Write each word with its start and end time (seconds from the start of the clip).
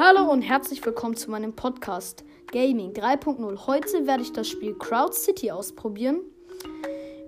Hallo 0.00 0.30
und 0.30 0.42
herzlich 0.42 0.86
willkommen 0.86 1.16
zu 1.16 1.28
meinem 1.28 1.54
Podcast 1.54 2.24
Gaming 2.52 2.92
3.0. 2.92 3.66
Heute 3.66 4.06
werde 4.06 4.22
ich 4.22 4.32
das 4.32 4.46
Spiel 4.48 4.74
Crowd 4.78 5.12
City 5.12 5.50
ausprobieren. 5.50 6.20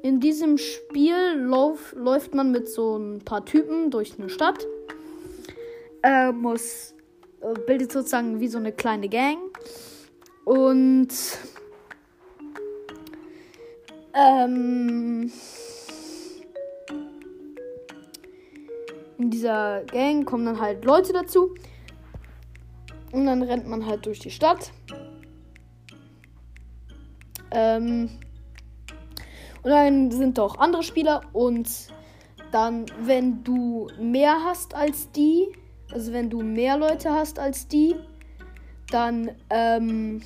In 0.05 0.21
diesem 0.21 0.57
Spiel 0.57 1.17
lauf, 1.37 1.93
läuft 1.97 2.33
man 2.33 2.53
mit 2.53 2.69
so 2.69 2.97
ein 2.97 3.25
paar 3.25 3.45
Typen 3.45 3.91
durch 3.91 4.15
eine 4.17 4.29
Stadt. 4.29 4.69
Äh, 6.05 6.31
muss 6.31 6.95
bildet 7.67 7.91
sozusagen 7.91 8.39
wie 8.39 8.47
so 8.47 8.59
eine 8.59 8.71
kleine 8.71 9.09
Gang 9.09 9.39
und 10.45 11.09
ähm, 14.15 15.33
in 19.19 19.31
dieser 19.31 19.83
Gang 19.87 20.25
kommen 20.25 20.47
dann 20.47 20.61
halt 20.61 20.85
Leute 20.85 21.13
dazu. 21.13 21.53
Und 23.13 23.27
dann 23.27 23.43
rennt 23.43 23.67
man 23.67 23.87
halt 23.87 24.07
durch 24.07 24.21
die 24.21 24.31
Stadt. 24.31 24.73
Ähm, 27.51 28.11
und 29.63 29.71
dann 29.71 30.11
sind 30.11 30.39
da 30.39 30.43
auch 30.43 30.59
andere 30.59 30.83
Spieler. 30.83 31.23
Und 31.33 31.69
dann, 32.53 32.87
wenn 33.03 33.45
du 33.45 33.89
mehr 34.01 34.45
hast 34.45 34.75
als 34.75 35.11
die, 35.13 35.49
also 35.93 36.13
wenn 36.13 36.31
du 36.31 36.43
mehr 36.43 36.79
Leute 36.79 37.13
hast 37.13 37.39
als 37.39 37.69
die, 37.69 37.95
dann, 38.91 39.31
ähm, 39.51 40.23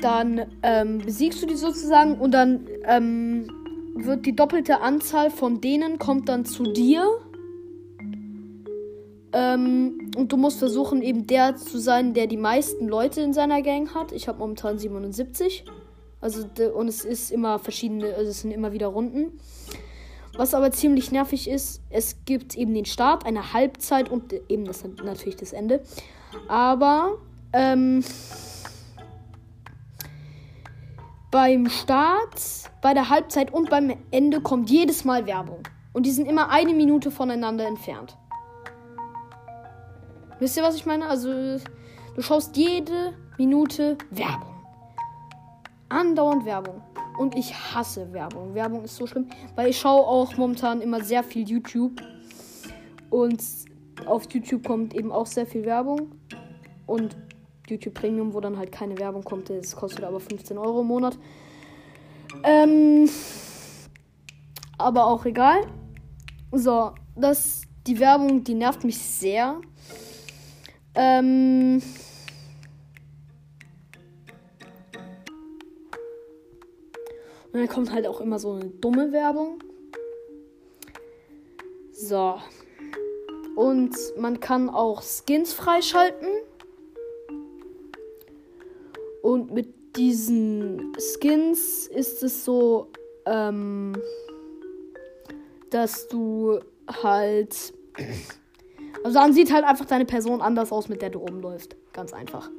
dann 0.00 0.46
ähm, 0.62 0.98
besiegst 0.98 1.42
du 1.42 1.46
die 1.46 1.56
sozusagen 1.56 2.18
und 2.18 2.32
dann 2.32 2.66
ähm, 2.84 3.48
wird 3.94 4.26
die 4.26 4.34
doppelte 4.34 4.80
Anzahl 4.80 5.30
von 5.30 5.60
denen 5.60 5.98
kommt 5.98 6.28
dann 6.28 6.44
zu 6.44 6.64
dir. 6.64 7.04
Ähm, 9.32 10.10
und 10.16 10.32
du 10.32 10.36
musst 10.36 10.58
versuchen, 10.58 11.02
eben 11.02 11.26
der 11.26 11.56
zu 11.56 11.78
sein, 11.78 12.14
der 12.14 12.26
die 12.26 12.36
meisten 12.36 12.88
Leute 12.88 13.22
in 13.22 13.32
seiner 13.32 13.62
Gang 13.62 13.94
hat. 13.94 14.12
Ich 14.12 14.28
habe 14.28 14.38
momentan 14.38 14.78
77. 14.78 15.64
Also, 16.20 16.46
und 16.74 16.88
es 16.88 17.04
ist 17.04 17.32
immer 17.32 17.58
verschiedene, 17.58 18.14
also 18.14 18.30
es 18.30 18.42
sind 18.42 18.52
immer 18.52 18.72
wieder 18.72 18.88
Runden. 18.88 19.40
Was 20.36 20.54
aber 20.54 20.70
ziemlich 20.70 21.12
nervig 21.12 21.48
ist, 21.48 21.82
es 21.90 22.24
gibt 22.24 22.56
eben 22.56 22.72
den 22.74 22.86
Start, 22.86 23.26
eine 23.26 23.52
Halbzeit 23.52 24.10
und 24.10 24.32
eben 24.48 24.64
das 24.64 24.84
natürlich 25.02 25.36
das 25.36 25.52
Ende. 25.52 25.82
Aber 26.48 27.18
ähm, 27.52 28.02
beim 31.30 31.68
Start, 31.68 32.40
bei 32.80 32.94
der 32.94 33.10
Halbzeit 33.10 33.52
und 33.52 33.68
beim 33.68 33.94
Ende 34.10 34.40
kommt 34.40 34.70
jedes 34.70 35.04
Mal 35.04 35.26
Werbung. 35.26 35.64
Und 35.92 36.06
die 36.06 36.10
sind 36.10 36.26
immer 36.26 36.50
eine 36.50 36.72
Minute 36.72 37.10
voneinander 37.10 37.66
entfernt. 37.66 38.16
Wisst 40.42 40.56
ihr, 40.56 40.64
was 40.64 40.74
ich 40.74 40.86
meine? 40.86 41.06
Also, 41.06 41.30
du 42.16 42.20
schaust 42.20 42.56
jede 42.56 43.14
Minute 43.38 43.96
Werbung. 44.10 44.56
Andauernd 45.88 46.44
Werbung. 46.44 46.82
Und 47.16 47.36
ich 47.36 47.54
hasse 47.54 48.12
Werbung. 48.12 48.52
Werbung 48.52 48.82
ist 48.82 48.96
so 48.96 49.06
schlimm, 49.06 49.28
weil 49.54 49.68
ich 49.68 49.78
schaue 49.78 50.04
auch 50.04 50.36
momentan 50.36 50.80
immer 50.80 51.04
sehr 51.04 51.22
viel 51.22 51.48
YouTube. 51.48 52.02
Und 53.08 53.40
auf 54.04 54.24
YouTube 54.32 54.66
kommt 54.66 54.94
eben 54.94 55.12
auch 55.12 55.26
sehr 55.26 55.46
viel 55.46 55.64
Werbung. 55.64 56.10
Und 56.86 57.16
YouTube 57.68 57.94
Premium, 57.94 58.34
wo 58.34 58.40
dann 58.40 58.58
halt 58.58 58.72
keine 58.72 58.98
Werbung 58.98 59.22
kommt, 59.22 59.48
das 59.48 59.76
kostet 59.76 60.02
aber 60.02 60.18
15 60.18 60.58
Euro 60.58 60.80
im 60.80 60.88
Monat. 60.88 61.16
Ähm, 62.42 63.08
aber 64.76 65.06
auch 65.06 65.24
egal. 65.24 65.60
So, 66.50 66.90
das, 67.14 67.62
die 67.86 68.00
Werbung, 68.00 68.42
die 68.42 68.54
nervt 68.54 68.82
mich 68.82 68.98
sehr. 68.98 69.60
Ähm, 70.94 71.80
Und 77.52 77.60
dann 77.60 77.68
kommt 77.68 77.92
halt 77.92 78.06
auch 78.06 78.20
immer 78.20 78.38
so 78.38 78.52
eine 78.52 78.70
dumme 78.70 79.12
Werbung. 79.12 79.58
So. 81.92 82.40
Und 83.56 83.94
man 84.16 84.40
kann 84.40 84.70
auch 84.70 85.02
Skins 85.02 85.52
freischalten. 85.52 86.28
Und 89.20 89.52
mit 89.52 89.96
diesen 89.96 90.94
Skins 90.98 91.86
ist 91.88 92.22
es 92.22 92.46
so, 92.46 92.88
ähm, 93.26 93.92
dass 95.68 96.08
du 96.08 96.60
halt. 96.88 97.74
Also 99.04 99.18
dann 99.18 99.32
sieht 99.32 99.52
halt 99.52 99.64
einfach 99.64 99.84
deine 99.84 100.04
Person 100.04 100.40
anders 100.40 100.72
aus, 100.72 100.88
mit 100.88 101.02
der 101.02 101.10
du 101.10 101.18
rumläufst. 101.18 101.76
Ganz 101.92 102.12
einfach. 102.12 102.50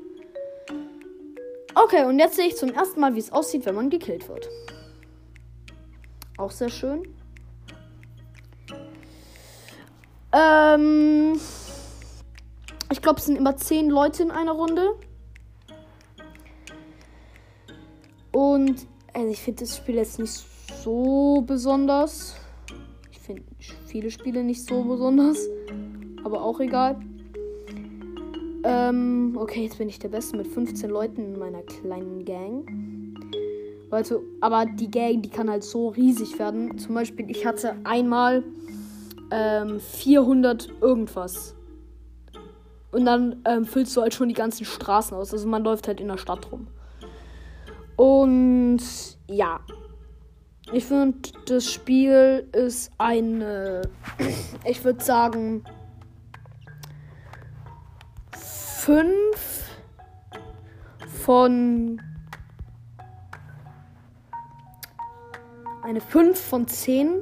Okay, 1.76 2.06
und 2.06 2.20
jetzt 2.20 2.36
sehe 2.36 2.48
ich 2.48 2.56
zum 2.56 2.70
ersten 2.70 3.00
Mal, 3.00 3.16
wie 3.16 3.20
es 3.20 3.32
aussieht, 3.32 3.66
wenn 3.66 3.76
man 3.76 3.90
gekillt 3.90 4.28
wird. 4.30 4.50
Auch 6.38 6.52
sehr 6.52 6.70
schön. 6.70 7.08
Ähm, 10.32 11.40
ich 12.92 13.02
glaube, 13.02 13.20
es 13.20 13.26
sind 13.26 13.38
immer 13.38 13.56
zehn 13.56 13.90
Leute 13.90 14.24
in 14.24 14.32
einer 14.32 14.54
Runde. 14.54 14.96
Und 18.32 18.88
also 19.14 19.30
ich 19.30 19.42
finde 19.42 19.64
das 19.64 19.78
Spiel 19.78 19.96
jetzt 19.96 20.20
nicht 20.20 20.44
so 20.84 21.44
besonders. 21.46 22.36
Ich 23.12 23.20
finde 23.20 23.44
viele 23.86 24.10
Spiele 24.10 24.44
nicht 24.44 24.66
so 24.68 24.84
besonders. 24.84 25.38
Aber 26.24 26.42
auch 26.42 26.60
egal. 26.60 27.00
Ähm, 28.64 29.36
okay, 29.38 29.64
jetzt 29.64 29.78
bin 29.78 29.90
ich 29.90 30.00
der 30.00 30.10
Beste 30.10 30.38
mit 30.38 30.48
15 30.48 30.90
Leuten 30.90 31.22
in 31.22 31.40
meiner 31.40 31.62
kleinen 31.64 32.24
Gang. 32.24 32.66
Leute, 33.92 34.22
aber 34.42 34.66
die 34.66 34.90
Gang, 34.90 35.22
die 35.22 35.30
kann 35.30 35.50
halt 35.50 35.64
so 35.64 35.90
riesig 35.90 36.40
werden. 36.40 36.78
Zum 36.78 36.96
Beispiel, 36.96 37.30
ich 37.30 37.46
hatte 37.46 37.76
einmal 37.84 38.44
ähm, 39.32 39.80
400 39.80 40.70
irgendwas. 40.82 41.56
Und 42.92 43.06
dann 43.06 43.42
ähm, 43.46 43.66
füllst 43.66 43.96
du 43.98 44.02
halt 44.02 44.14
schon 44.14 44.30
die 44.30 44.36
ganzen 44.36 44.66
Straßen 44.66 45.18
aus. 45.18 45.34
Also 45.34 45.48
man 45.48 45.64
läuft 45.64 45.88
halt 45.88 46.00
in 46.00 46.08
der 46.08 46.18
Stadt 46.18 46.52
rum. 46.52 46.68
Und 47.96 48.82
ja. 49.28 49.60
Ich 50.72 50.86
finde, 50.86 51.18
das 51.46 51.70
Spiel 51.70 52.48
ist 52.54 52.92
eine. 52.98 53.82
Ich 54.66 54.84
würde 54.86 55.04
sagen. 55.04 55.66
5 58.86 59.08
von 61.24 62.02
eine 65.84 66.02
5 66.02 66.38
von 66.38 66.68
10. 66.68 67.22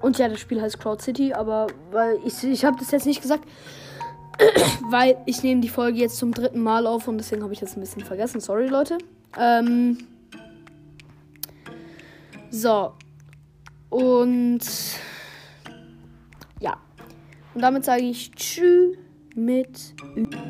Und 0.00 0.16
ja, 0.16 0.28
das 0.28 0.40
Spiel 0.40 0.62
heißt 0.62 0.80
Crowd 0.80 1.02
City, 1.02 1.34
aber 1.34 1.66
weil 1.90 2.18
ich, 2.24 2.42
ich 2.44 2.64
habe 2.64 2.78
das 2.78 2.92
jetzt 2.92 3.04
nicht 3.04 3.20
gesagt, 3.20 3.46
weil 4.88 5.18
ich 5.26 5.42
nehme 5.42 5.60
die 5.60 5.68
Folge 5.68 5.98
jetzt 5.98 6.16
zum 6.16 6.32
dritten 6.32 6.62
Mal 6.62 6.86
auf 6.86 7.06
und 7.06 7.18
deswegen 7.18 7.42
habe 7.42 7.52
ich 7.52 7.60
das 7.60 7.76
ein 7.76 7.80
bisschen 7.80 8.04
vergessen. 8.04 8.40
Sorry, 8.40 8.68
Leute. 8.68 8.96
Ähm, 9.38 9.98
so. 12.48 12.94
Und 13.90 14.60
ja. 16.58 16.78
Und 17.52 17.60
damit 17.60 17.84
sage 17.84 18.04
ich 18.04 18.32
Tschüss 18.32 19.03
mit 19.34 19.94
Ü. 20.16 20.43